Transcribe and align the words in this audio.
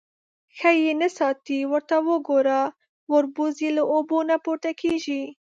_ښه 0.57 0.71
يې 0.81 0.91
نه 1.01 1.09
ساتې. 1.17 1.57
ورته 1.71 1.95
وګوره، 2.07 2.61
وربوز 3.11 3.55
يې 3.63 3.71
له 3.77 3.83
اوبو 3.93 4.17
نه 4.29 4.35
پورته 4.43 4.71
کېږي. 4.81 5.23